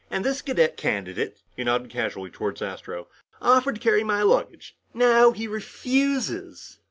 "And 0.09 0.25
this 0.25 0.41
cadet 0.41 0.77
candidate" 0.77 1.37
he 1.55 1.63
nodded 1.63 1.91
casually 1.91 2.31
toward 2.31 2.59
Astro 2.59 3.07
"offered 3.39 3.75
to 3.75 3.81
carry 3.81 4.03
my 4.03 4.23
luggage. 4.23 4.75
Now 4.95 5.29
he 5.29 5.47
refuses." 5.47 6.79